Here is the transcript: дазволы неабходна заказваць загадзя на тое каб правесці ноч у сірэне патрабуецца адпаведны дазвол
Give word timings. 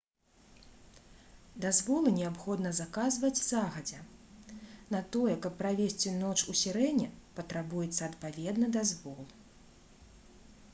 дазволы 1.65 2.13
неабходна 2.19 2.71
заказваць 2.79 3.39
загадзя 3.51 4.01
на 4.97 5.03
тое 5.17 5.35
каб 5.45 5.53
правесці 5.61 6.15
ноч 6.25 6.35
у 6.55 6.59
сірэне 6.65 7.07
патрабуецца 7.39 7.97
адпаведны 8.11 8.75
дазвол 8.81 9.21